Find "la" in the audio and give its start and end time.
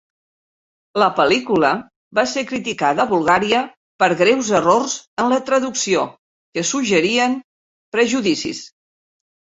1.01-1.09, 5.35-5.41